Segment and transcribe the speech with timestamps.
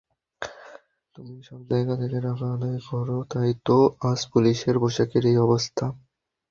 [1.15, 3.75] তুমি সব জায়গা থেকে টাকা আদায় করো, তাইতো
[4.09, 5.85] আজ পুলিশের পোশাকের এই অবস্থা।